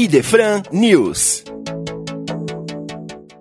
Idefran 0.00 0.62
News. 0.70 1.42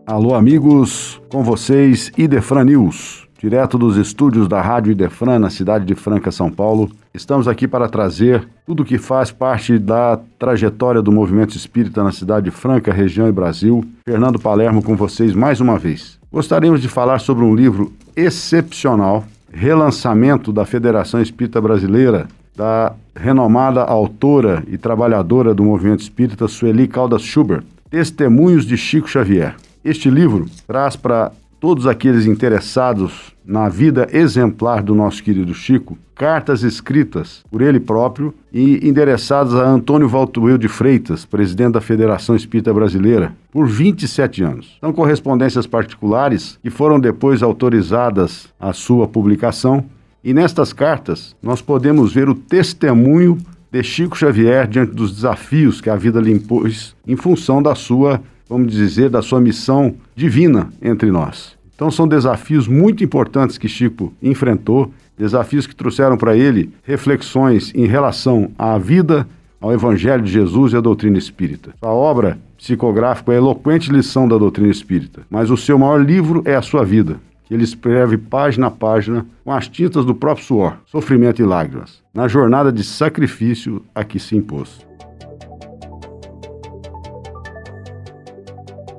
Alô, 0.07 0.33
amigos, 0.33 1.21
com 1.29 1.43
vocês, 1.43 2.11
Idefran 2.17 2.63
News. 2.63 3.27
Direto 3.37 3.77
dos 3.77 3.95
estúdios 3.95 4.47
da 4.47 4.59
Rádio 4.59 4.91
Idefran, 4.91 5.37
na 5.37 5.51
cidade 5.51 5.85
de 5.85 5.93
Franca, 5.93 6.31
São 6.31 6.49
Paulo. 6.49 6.89
Estamos 7.13 7.47
aqui 7.47 7.67
para 7.67 7.87
trazer 7.87 8.49
tudo 8.65 8.81
o 8.81 8.85
que 8.85 8.97
faz 8.97 9.29
parte 9.29 9.77
da 9.77 10.19
trajetória 10.39 10.99
do 10.99 11.11
movimento 11.11 11.55
espírita 11.55 12.03
na 12.03 12.11
cidade 12.11 12.45
de 12.45 12.51
Franca, 12.51 12.91
região 12.91 13.27
e 13.27 13.31
Brasil. 13.31 13.85
Fernando 14.03 14.39
Palermo 14.39 14.81
com 14.81 14.95
vocês 14.95 15.35
mais 15.35 15.61
uma 15.61 15.77
vez. 15.77 16.17
Gostaríamos 16.31 16.81
de 16.81 16.89
falar 16.89 17.19
sobre 17.19 17.45
um 17.45 17.53
livro 17.53 17.93
excepcional, 18.15 19.25
relançamento 19.53 20.51
da 20.51 20.65
Federação 20.65 21.21
Espírita 21.21 21.61
Brasileira, 21.61 22.27
da 22.57 22.95
renomada 23.15 23.83
autora 23.83 24.63
e 24.67 24.79
trabalhadora 24.79 25.53
do 25.53 25.63
movimento 25.63 25.99
espírita 25.99 26.47
Sueli 26.47 26.87
Caldas 26.87 27.21
Schubert, 27.21 27.63
Testemunhos 27.87 28.65
de 28.65 28.75
Chico 28.75 29.07
Xavier. 29.07 29.55
Este 29.85 30.09
livro 30.09 30.47
traz 30.65 30.95
para 30.95 31.31
todos 31.59 31.85
aqueles 31.85 32.25
interessados 32.25 33.31
na 33.45 33.69
vida 33.69 34.07
exemplar 34.11 34.81
do 34.81 34.95
nosso 34.95 35.23
querido 35.23 35.53
Chico, 35.53 35.97
cartas 36.15 36.63
escritas 36.63 37.43
por 37.49 37.61
ele 37.61 37.79
próprio 37.79 38.33
e 38.51 38.87
endereçadas 38.87 39.53
a 39.53 39.69
Antônio 39.69 40.09
Valtuel 40.09 40.57
de 40.57 40.67
Freitas, 40.67 41.25
presidente 41.25 41.73
da 41.73 41.81
Federação 41.81 42.35
Espírita 42.35 42.73
Brasileira, 42.73 43.33
por 43.51 43.67
27 43.67 44.43
anos. 44.43 44.77
São 44.81 44.91
correspondências 44.91 45.67
particulares 45.67 46.57
que 46.61 46.71
foram 46.71 46.99
depois 46.99 47.43
autorizadas 47.43 48.51
à 48.59 48.73
sua 48.73 49.07
publicação, 49.07 49.85
e 50.23 50.33
nestas 50.33 50.73
cartas 50.73 51.35
nós 51.41 51.61
podemos 51.61 52.13
ver 52.13 52.29
o 52.29 52.35
testemunho 52.35 53.37
de 53.71 53.83
Chico 53.83 54.17
Xavier 54.17 54.67
diante 54.67 54.93
dos 54.93 55.13
desafios 55.13 55.81
que 55.81 55.89
a 55.89 55.95
vida 55.95 56.19
lhe 56.19 56.31
impôs 56.31 56.95
em 57.05 57.15
função 57.15 57.61
da 57.61 57.75
sua 57.75 58.21
vamos 58.49 58.71
dizer, 58.73 59.09
da 59.09 59.21
sua 59.21 59.41
missão 59.41 59.95
divina 60.15 60.69
entre 60.81 61.11
nós. 61.11 61.55
Então 61.75 61.91
são 61.91 62.07
desafios 62.07 62.67
muito 62.67 63.03
importantes 63.03 63.57
que 63.57 63.67
Chico 63.67 64.13
enfrentou, 64.21 64.91
desafios 65.17 65.67
que 65.67 65.75
trouxeram 65.75 66.17
para 66.17 66.35
ele 66.35 66.71
reflexões 66.83 67.71
em 67.75 67.85
relação 67.85 68.49
à 68.57 68.77
vida, 68.77 69.27
ao 69.59 69.73
Evangelho 69.73 70.23
de 70.23 70.31
Jesus 70.31 70.73
e 70.73 70.77
à 70.77 70.81
doutrina 70.81 71.17
espírita. 71.17 71.73
A 71.81 71.89
obra 71.89 72.37
psicográfica 72.57 73.33
é 73.33 73.37
eloquente 73.37 73.91
lição 73.91 74.27
da 74.27 74.37
doutrina 74.37 74.69
espírita, 74.69 75.21
mas 75.29 75.49
o 75.49 75.57
seu 75.57 75.77
maior 75.77 76.03
livro 76.03 76.41
é 76.45 76.55
a 76.55 76.61
sua 76.61 76.83
vida, 76.83 77.19
que 77.47 77.53
ele 77.53 77.63
escreve 77.63 78.17
página 78.17 78.67
a 78.67 78.71
página 78.71 79.25
com 79.43 79.53
as 79.53 79.69
tintas 79.69 80.03
do 80.03 80.13
próprio 80.13 80.45
suor, 80.45 80.77
sofrimento 80.85 81.41
e 81.41 81.45
lágrimas, 81.45 82.03
na 82.13 82.27
jornada 82.27 82.73
de 82.73 82.83
sacrifício 82.83 83.81
a 83.95 84.03
que 84.03 84.19
se 84.19 84.35
impôs. 84.35 84.85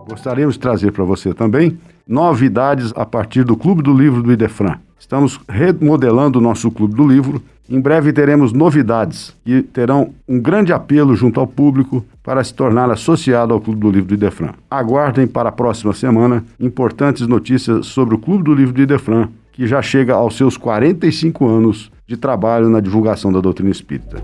Gostaríamos 0.09 0.55
de 0.55 0.61
trazer 0.61 0.93
para 0.93 1.05
você 1.05 1.35
também 1.35 1.79
novidades 2.07 2.91
a 2.97 3.05
partir 3.05 3.45
do 3.45 3.55
Clube 3.55 3.83
do 3.83 3.93
Livro 3.93 4.23
do 4.23 4.33
Idefran. 4.33 4.79
Estamos 4.99 5.39
remodelando 5.47 6.39
o 6.39 6.43
nosso 6.43 6.71
Clube 6.71 6.95
do 6.95 7.07
Livro. 7.07 7.43
Em 7.71 7.79
breve 7.79 8.15
teremos 8.15 8.51
novidades 8.51 9.37
que 9.45 9.63
terão 9.63 10.15
um 10.27 10.41
grande 10.41 10.73
apelo 10.73 11.15
junto 11.15 11.39
ao 11.39 11.47
público 11.47 12.03
para 12.23 12.43
se 12.43 12.55
tornar 12.55 12.91
associado 12.91 13.53
ao 13.53 13.61
Clube 13.61 13.81
do 13.81 13.91
Livro 13.91 14.09
do 14.09 14.15
Idefran. 14.15 14.55
Aguardem 14.71 15.27
para 15.27 15.51
a 15.51 15.53
próxima 15.53 15.93
semana 15.93 16.43
importantes 16.59 17.27
notícias 17.27 17.87
sobre 17.87 18.15
o 18.15 18.19
Clube 18.19 18.45
do 18.45 18.55
Livro 18.55 18.73
do 18.73 18.81
Idefran, 18.81 19.29
que 19.53 19.67
já 19.67 19.83
chega 19.83 20.15
aos 20.15 20.35
seus 20.35 20.57
45 20.57 21.47
anos 21.47 21.93
de 22.07 22.17
trabalho 22.17 22.71
na 22.71 22.81
divulgação 22.81 23.31
da 23.31 23.41
doutrina 23.41 23.71
espírita. 23.71 24.17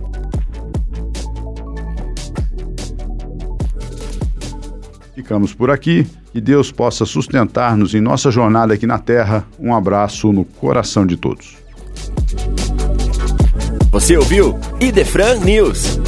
Ficamos 5.15 5.53
por 5.53 5.70
aqui. 5.70 6.06
Que 6.33 6.41
Deus 6.41 6.72
possa 6.72 7.06
sustentar-nos 7.06 7.95
em 7.95 8.00
nossa 8.00 8.28
jornada 8.28 8.75
aqui 8.75 8.88
na 8.88 8.99
Terra. 8.99 9.44
Um 9.61 9.72
abraço 9.72 10.32
no 10.32 10.44
coração 10.44 11.06
de 11.06 11.16
todos. 11.16 11.56
Você 13.94 14.16
ouviu 14.16 14.59
Idefran 14.81 15.37
News. 15.37 16.00